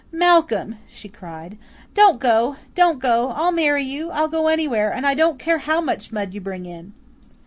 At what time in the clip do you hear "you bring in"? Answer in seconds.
6.33-6.93